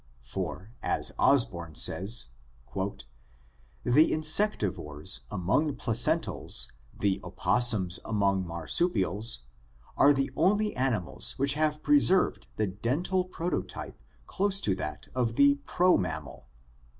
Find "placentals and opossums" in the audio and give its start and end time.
5.75-7.99